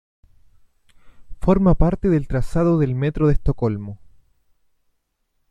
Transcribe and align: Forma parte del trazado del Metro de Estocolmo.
Forma 1.41 1.75
parte 1.75 2.09
del 2.09 2.27
trazado 2.27 2.79
del 2.79 2.95
Metro 2.95 3.27
de 3.27 3.33
Estocolmo. 3.33 3.99